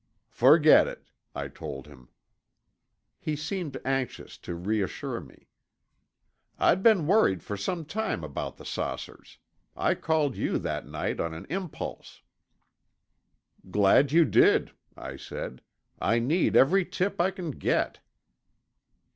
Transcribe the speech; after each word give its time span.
"Forget 0.31 0.87
it," 0.87 1.11
I 1.35 1.47
told 1.47 1.85
him. 1.85 2.09
He 3.19 3.35
seemed 3.35 3.77
anxious 3.85 4.39
to 4.39 4.55
reassure 4.55 5.19
me. 5.19 5.45
"I'd 6.57 6.81
been 6.81 7.05
worried 7.05 7.43
for 7.43 7.55
some 7.55 7.85
time 7.85 8.23
about 8.23 8.57
the 8.57 8.65
saucers. 8.65 9.37
I 9.77 9.93
called 9.93 10.35
you 10.35 10.57
that 10.57 10.87
night 10.87 11.19
on 11.19 11.35
an 11.35 11.45
impulse." 11.51 12.23
"Glad 13.69 14.11
you 14.11 14.25
did," 14.25 14.71
I 14.97 15.17
said. 15.17 15.61
"I 15.99 16.17
need 16.17 16.55
every 16.55 16.83
tip 16.83 17.21
I 17.21 17.29
can 17.29 17.51
get." 17.51 17.99